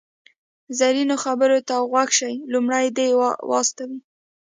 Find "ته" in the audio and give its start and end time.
1.67-1.75